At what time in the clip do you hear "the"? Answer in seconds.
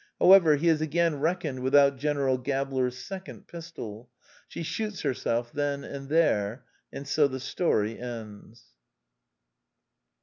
7.27-7.39